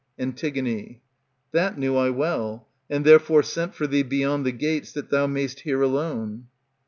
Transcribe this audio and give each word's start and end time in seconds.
Antig. 0.19 0.97
That 1.51 1.77
knew 1.77 1.95
I 1.95 2.09
well, 2.09 2.67
and 2.89 3.05
therefore 3.05 3.43
sent 3.43 3.75
for 3.75 3.85
thee 3.85 4.01
Beyond 4.01 4.47
the 4.47 4.51
gates, 4.51 4.91
that 4.93 5.11
thou 5.11 5.27
may'st 5.27 5.59
hear 5.59 5.83
alone. 5.83 6.47